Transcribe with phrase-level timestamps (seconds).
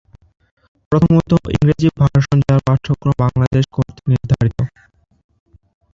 [0.91, 4.59] প্রথমত, ইংরেজি ভার্সন যার পাঠ্যক্রম বাংলাদেশ কর্তৃক নির্ধারিত।